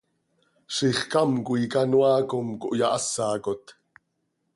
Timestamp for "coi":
1.45-1.63